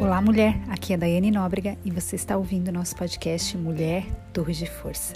[0.00, 0.56] Olá, mulher.
[0.68, 5.12] Aqui é a Daiane Nóbrega e você está ouvindo nosso podcast Mulher Torre de Força.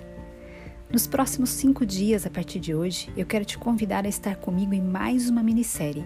[0.90, 4.74] Nos próximos cinco dias, a partir de hoje, eu quero te convidar a estar comigo
[4.74, 6.04] em mais uma minissérie.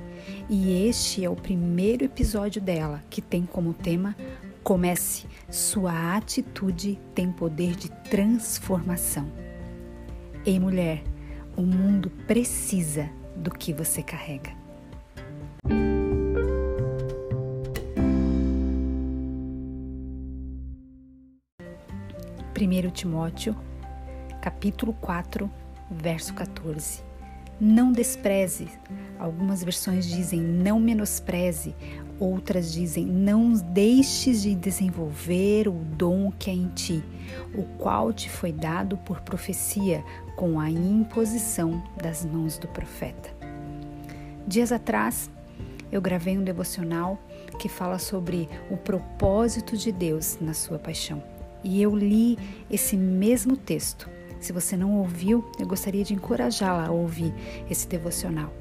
[0.50, 4.14] E este é o primeiro episódio dela, que tem como tema
[4.62, 5.24] Comece.
[5.48, 9.26] Sua atitude tem poder de transformação.
[10.44, 11.02] Ei, mulher,
[11.56, 14.55] o mundo precisa do que você carrega.
[22.58, 23.54] 1 Timóteo,
[24.40, 25.50] capítulo 4,
[25.90, 27.02] verso 14.
[27.60, 28.68] Não despreze.
[29.18, 31.74] Algumas versões dizem não menospreze,
[32.18, 37.04] outras dizem não deixes de desenvolver o dom que é em ti,
[37.54, 40.02] o qual te foi dado por profecia
[40.34, 43.28] com a imposição das mãos do profeta.
[44.46, 45.30] Dias atrás,
[45.92, 47.18] eu gravei um devocional
[47.58, 51.35] que fala sobre o propósito de Deus na sua paixão
[51.66, 52.38] e eu li
[52.70, 54.08] esse mesmo texto.
[54.38, 57.34] Se você não ouviu, eu gostaria de encorajá-la a ouvir
[57.68, 58.52] esse devocional.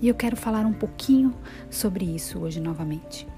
[0.00, 1.34] E eu quero falar um pouquinho
[1.70, 3.28] sobre isso hoje novamente.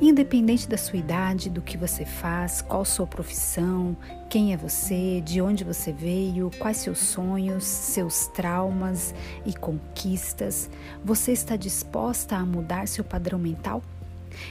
[0.00, 3.96] Independente da sua idade, do que você faz, qual sua profissão,
[4.30, 9.12] quem é você, de onde você veio, quais seus sonhos, seus traumas
[9.44, 10.70] e conquistas,
[11.04, 13.82] você está disposta a mudar seu padrão mental?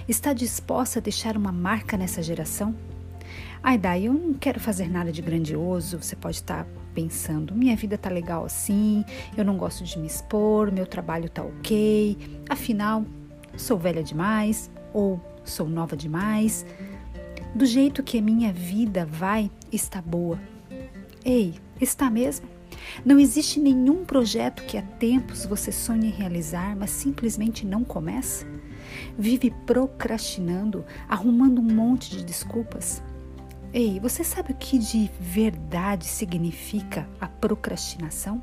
[0.07, 2.75] Está disposta a deixar uma marca nessa geração?
[3.67, 5.99] Ai, daí eu não quero fazer nada de grandioso.
[5.99, 9.03] Você pode estar pensando, minha vida tá legal assim,
[9.35, 12.16] eu não gosto de me expor, meu trabalho tá ok,
[12.47, 13.03] afinal,
[13.57, 16.63] sou velha demais ou sou nova demais.
[17.55, 20.39] Do jeito que a minha vida vai, está boa.
[21.25, 22.47] Ei, está mesmo?
[23.03, 28.45] Não existe nenhum projeto que há tempos você sonhe em realizar, mas simplesmente não começa?
[29.17, 33.02] Vive procrastinando, arrumando um monte de desculpas?
[33.73, 38.41] Ei, você sabe o que de verdade significa a procrastinação?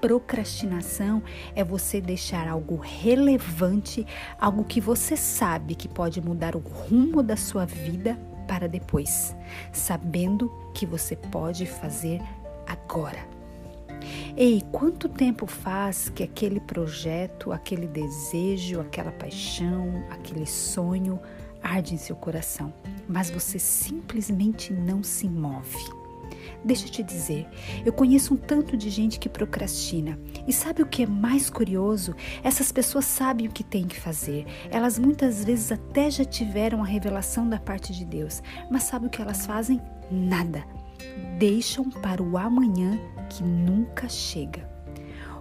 [0.00, 1.22] Procrastinação
[1.54, 4.06] é você deixar algo relevante,
[4.40, 8.18] algo que você sabe que pode mudar o rumo da sua vida
[8.48, 9.36] para depois,
[9.72, 12.20] sabendo que você pode fazer
[12.66, 13.24] agora.
[14.36, 21.20] Ei, quanto tempo faz que aquele projeto, aquele desejo, aquela paixão, aquele sonho
[21.62, 22.72] arde em seu coração,
[23.10, 26.00] mas você simplesmente não se move.
[26.64, 27.46] Deixa eu te dizer,
[27.86, 30.18] eu conheço um tanto de gente que procrastina.
[30.46, 32.14] E sabe o que é mais curioso?
[32.42, 34.46] Essas pessoas sabem o que têm que fazer.
[34.70, 38.42] Elas muitas vezes até já tiveram a revelação da parte de Deus.
[38.70, 39.80] Mas sabe o que elas fazem?
[40.10, 40.64] Nada.
[41.38, 42.98] Deixam para o amanhã
[43.30, 44.68] que nunca chega.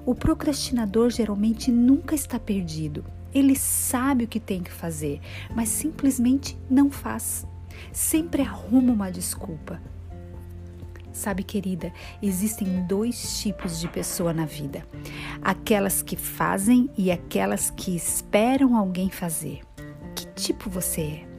[0.06, 3.03] O procrastinador geralmente nunca está perdido.
[3.34, 5.19] Ele sabe o que tem que fazer,
[5.53, 7.46] mas simplesmente não faz.
[7.91, 9.81] Sempre arruma uma desculpa.
[11.12, 11.91] Sabe, querida,
[12.22, 14.85] existem dois tipos de pessoa na vida:
[15.41, 19.62] aquelas que fazem e aquelas que esperam alguém fazer.
[20.16, 21.29] Que tipo você é?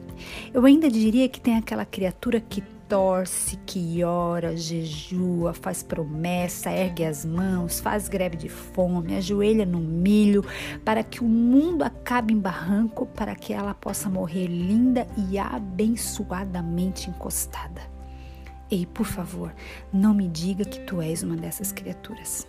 [0.53, 7.05] Eu ainda diria que tem aquela criatura que torce, que ora, jejua, faz promessa, ergue
[7.05, 10.43] as mãos, faz greve de fome, ajoelha no milho,
[10.83, 17.09] para que o mundo acabe em barranco, para que ela possa morrer linda e abençoadamente
[17.09, 17.79] encostada.
[18.69, 19.55] Ei, por favor,
[19.93, 22.45] não me diga que tu és uma dessas criaturas.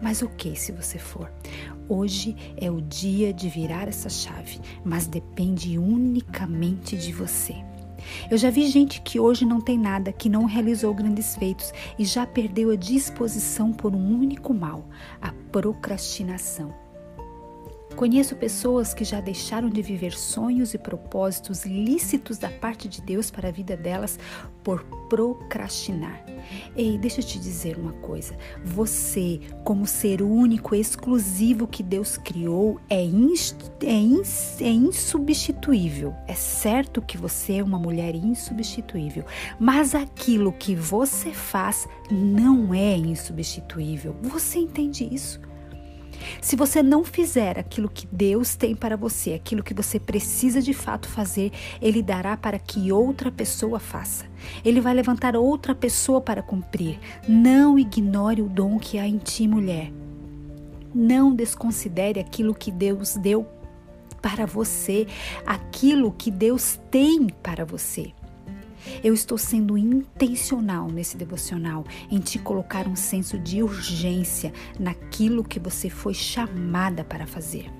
[0.00, 1.30] Mas ok se você for.
[1.90, 7.73] Hoje é o dia de virar essa chave, mas depende unicamente de você.
[8.30, 12.04] Eu já vi gente que hoje não tem nada, que não realizou grandes feitos e
[12.04, 14.88] já perdeu a disposição por um único mal,
[15.20, 16.83] a procrastinação.
[17.96, 23.30] Conheço pessoas que já deixaram de viver sonhos e propósitos lícitos da parte de Deus
[23.30, 24.18] para a vida delas
[24.64, 26.24] por procrastinar.
[26.76, 28.36] Ei, deixa eu te dizer uma coisa.
[28.64, 36.14] Você, como ser único, exclusivo que Deus criou, é, é, é insubstituível.
[36.26, 39.24] É certo que você é uma mulher insubstituível,
[39.58, 44.16] mas aquilo que você faz não é insubstituível.
[44.20, 45.40] Você entende isso?
[46.40, 50.72] Se você não fizer aquilo que Deus tem para você, aquilo que você precisa de
[50.72, 54.26] fato fazer, Ele dará para que outra pessoa faça.
[54.64, 56.98] Ele vai levantar outra pessoa para cumprir.
[57.28, 59.92] Não ignore o dom que há em ti, mulher.
[60.94, 63.46] Não desconsidere aquilo que Deus deu
[64.22, 65.06] para você,
[65.44, 68.12] aquilo que Deus tem para você.
[69.02, 75.58] Eu estou sendo intencional nesse devocional em te colocar um senso de urgência naquilo que
[75.60, 77.70] você foi chamada para fazer.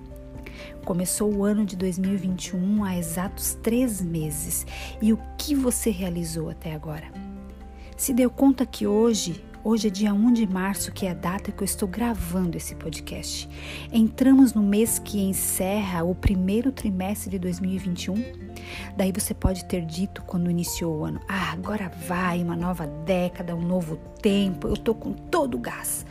[0.84, 4.66] Começou o ano de 2021 há exatos três meses
[5.00, 7.10] e o que você realizou até agora?
[7.96, 11.50] Se deu conta que hoje Hoje é dia 1 de março, que é a data
[11.50, 13.48] que eu estou gravando esse podcast.
[13.90, 18.14] Entramos no mês que encerra o primeiro trimestre de 2021.
[18.94, 23.56] Daí você pode ter dito quando iniciou o ano: Ah, agora vai, uma nova década,
[23.56, 26.04] um novo tempo, eu tô com todo o gás.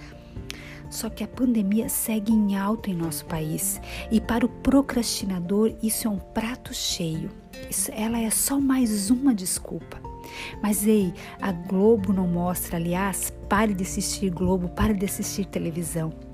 [0.89, 3.79] Só que a pandemia segue em alta em nosso país
[4.09, 7.29] e para o procrastinador isso é um prato cheio.
[7.69, 10.02] Isso, ela é só mais uma desculpa.
[10.61, 16.32] Mas ei, a Globo não mostra, aliás, pare de assistir Globo, pare de assistir televisão.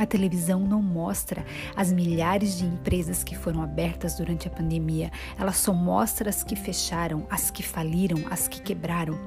[0.00, 1.44] A televisão não mostra
[1.76, 5.12] as milhares de empresas que foram abertas durante a pandemia.
[5.38, 9.18] Ela só mostra as que fecharam, as que faliram, as que quebraram.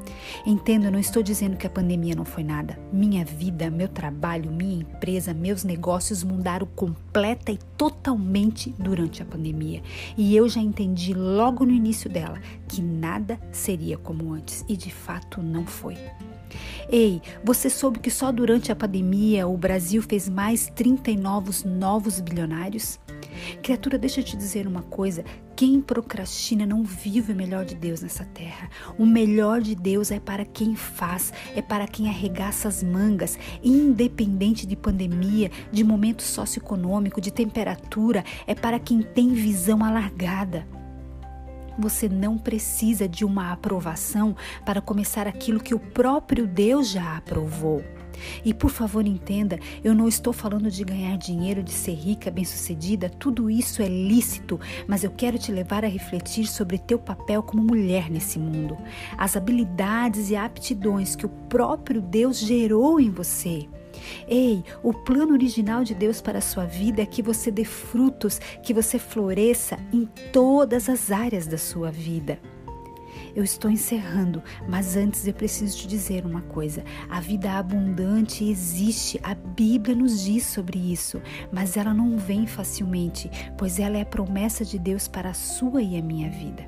[0.43, 2.79] Entenda, eu não estou dizendo que a pandemia não foi nada.
[2.91, 9.83] Minha vida, meu trabalho, minha empresa, meus negócios mudaram completa e totalmente durante a pandemia.
[10.17, 14.65] E eu já entendi logo no início dela que nada seria como antes.
[14.67, 15.99] E de fato não foi.
[16.89, 22.99] Ei, você soube que só durante a pandemia o Brasil fez mais 39 novos bilionários?
[23.61, 25.23] Criatura, deixa eu te dizer uma coisa:
[25.55, 28.69] quem procrastina não vive o melhor de Deus nessa terra.
[28.97, 34.65] O melhor de Deus é para quem faz, é para quem arregaça as mangas, independente
[34.65, 40.67] de pandemia, de momento socioeconômico, de temperatura, é para quem tem visão alargada.
[41.77, 44.35] Você não precisa de uma aprovação
[44.65, 47.83] para começar aquilo que o próprio Deus já aprovou.
[48.43, 53.09] E por favor, entenda, eu não estou falando de ganhar dinheiro, de ser rica, bem-sucedida,
[53.09, 57.63] tudo isso é lícito, mas eu quero te levar a refletir sobre teu papel como
[57.63, 58.77] mulher nesse mundo,
[59.17, 63.67] as habilidades e aptidões que o próprio Deus gerou em você.
[64.27, 68.39] Ei, o plano original de Deus para a sua vida é que você dê frutos,
[68.61, 72.39] que você floresça em todas as áreas da sua vida.
[73.35, 79.19] Eu estou encerrando, mas antes eu preciso te dizer uma coisa: a vida abundante existe,
[79.23, 81.21] a Bíblia nos diz sobre isso,
[81.51, 85.81] mas ela não vem facilmente, pois ela é a promessa de Deus para a sua
[85.81, 86.67] e a minha vida.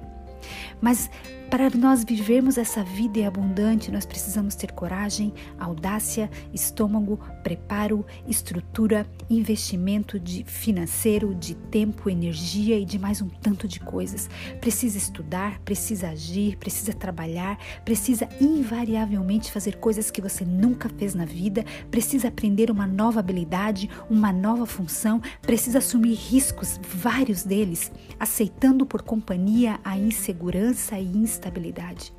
[0.82, 1.10] Mas
[1.50, 10.20] para nós vivermos essa vida abundante, nós precisamos ter coragem, audácia, estômago, preparo, estrutura, investimento
[10.20, 14.30] de financeiro, de tempo, energia e de mais um tanto de coisas.
[14.60, 21.26] Precisa estudar, precisa agir, precisa trabalhar, precisa invariavelmente fazer coisas que você nunca fez na
[21.26, 28.86] vida, precisa aprender uma nova habilidade, uma nova função, precisa assumir riscos, vários deles, aceitando
[28.86, 32.14] por companhia a insegurança e instabilidade estabilidade.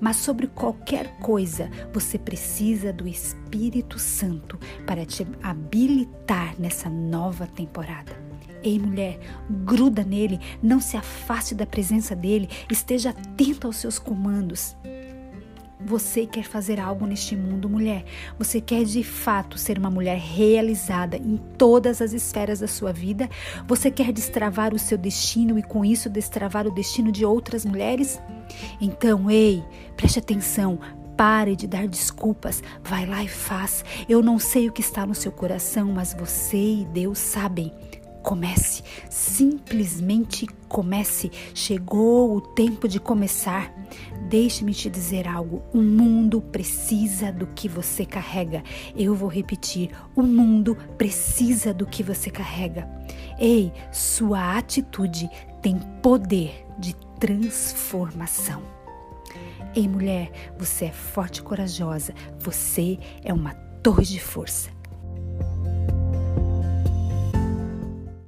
[0.00, 8.12] Mas sobre qualquer coisa, você precisa do Espírito Santo para te habilitar nessa nova temporada.
[8.62, 9.18] Ei, mulher,
[9.64, 14.76] gruda nele, não se afaste da presença dele, esteja atento aos seus comandos.
[15.84, 18.04] Você quer fazer algo neste mundo, mulher.
[18.38, 23.28] Você quer de fato ser uma mulher realizada em todas as esferas da sua vida?
[23.66, 28.20] Você quer destravar o seu destino e com isso destravar o destino de outras mulheres?
[28.80, 29.62] Então, ei,
[29.96, 30.78] preste atenção,
[31.20, 32.62] Pare de dar desculpas.
[32.82, 33.84] Vai lá e faz.
[34.08, 37.70] Eu não sei o que está no seu coração, mas você e Deus sabem.
[38.22, 41.30] Comece, simplesmente comece.
[41.54, 43.72] Chegou o tempo de começar.
[44.28, 48.62] Deixe-me te dizer algo: o mundo precisa do que você carrega.
[48.94, 52.88] Eu vou repetir: o mundo precisa do que você carrega.
[53.38, 55.30] Ei, sua atitude
[55.62, 58.62] tem poder de transformação.
[59.74, 62.12] Ei, mulher, você é forte e corajosa.
[62.38, 64.79] Você é uma torre de força.